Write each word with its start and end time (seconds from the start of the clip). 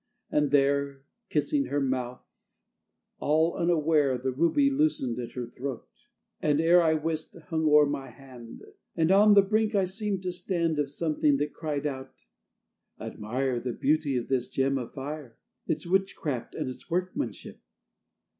And 0.31 0.49
there, 0.49 1.03
Kissing 1.29 1.65
her 1.65 1.79
mouth, 1.79 2.25
all 3.19 3.53
unaware 3.53 4.17
The 4.17 4.31
ruby 4.31 4.71
loosened 4.71 5.19
at 5.19 5.33
her 5.33 5.45
throat, 5.45 5.87
And, 6.39 6.59
ere 6.59 6.81
I 6.81 6.95
wist, 6.95 7.37
hung 7.51 7.65
o'er 7.67 7.85
my 7.85 8.09
hand, 8.09 8.63
And 8.95 9.11
on 9.11 9.35
the 9.35 9.43
brink 9.43 9.75
I 9.75 9.85
seemed 9.85 10.23
to 10.23 10.31
stand 10.31 10.79
Of 10.79 10.89
something 10.89 11.37
that 11.37 11.53
cried 11.53 11.85
out, 11.85 12.15
"Admire 12.99 13.59
The 13.59 13.73
beauty 13.73 14.17
of 14.17 14.27
this 14.27 14.49
gem 14.49 14.79
of 14.79 14.91
fire, 14.95 15.37
Its 15.67 15.85
witchcraft 15.85 16.55
and 16.55 16.67
its 16.67 16.89
workmanship." 16.89 17.59